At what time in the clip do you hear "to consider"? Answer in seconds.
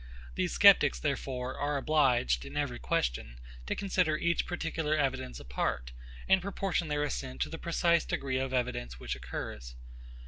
3.67-4.17